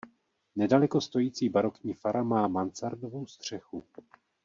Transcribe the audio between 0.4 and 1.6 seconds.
Nedaleko stojící